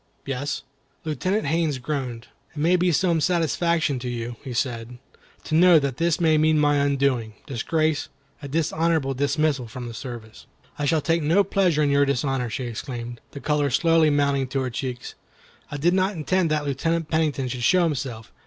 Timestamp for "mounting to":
14.09-14.61